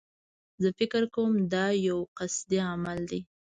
[0.61, 3.21] زه فکر کوم دایو قصدي عمل دی.